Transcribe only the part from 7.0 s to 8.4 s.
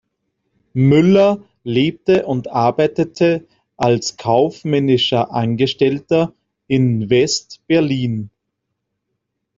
West-Berlin.